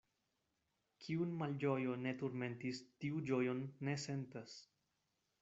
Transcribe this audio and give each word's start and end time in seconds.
Kiun 1.03 1.35
malĝojo 1.41 1.97
ne 2.05 2.13
turmentis, 2.23 2.81
tiu 3.05 3.23
ĝojon 3.29 3.63
ne 3.91 3.97
sentas. 4.07 4.59